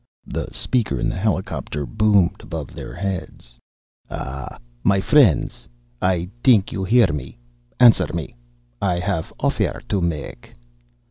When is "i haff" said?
8.81-9.29